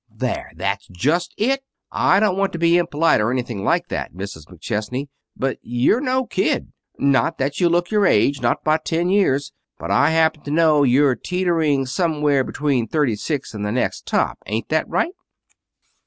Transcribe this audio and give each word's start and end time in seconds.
"There! 0.09 0.51
That's 0.55 0.87
just 0.87 1.31
it. 1.37 1.63
I 1.91 2.19
don't 2.19 2.35
want 2.35 2.53
to 2.53 2.57
be 2.57 2.75
impolite, 2.75 3.21
or 3.21 3.29
anything 3.29 3.63
like 3.63 3.89
that, 3.89 4.15
Mrs. 4.15 4.47
McChesney, 4.47 5.09
but 5.37 5.59
you're 5.61 6.01
no 6.01 6.25
kid. 6.25 6.71
Not 6.97 7.37
that 7.37 7.59
you 7.59 7.69
look 7.69 7.91
your 7.91 8.07
age 8.07 8.41
not 8.41 8.63
by 8.63 8.77
ten 8.79 9.09
years! 9.09 9.53
But 9.77 9.91
I 9.91 10.09
happen 10.09 10.41
to 10.41 10.49
know 10.49 10.81
you're 10.81 11.13
teetering 11.13 11.85
somewhere 11.85 12.43
between 12.43 12.87
thirty 12.87 13.15
six 13.15 13.53
and 13.53 13.63
the 13.63 13.71
next 13.71 14.07
top. 14.07 14.39
Ain't 14.47 14.69
that 14.69 14.89
right?" 14.89 15.13